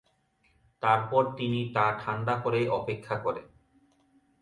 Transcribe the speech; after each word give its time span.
তারপর 0.83 1.23
তিনি 1.37 1.59
তা 1.75 1.85
ঠাণ্ডা 2.01 2.35
করে 2.43 2.61
অপেক্ষা 2.69 3.15
করেন। 3.17 3.47